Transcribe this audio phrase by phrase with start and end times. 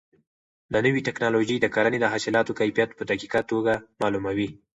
[0.73, 4.49] دا نوې ټیکنالوژي د کرنې د حاصلاتو کیفیت په دقیقه توګه معلوموي.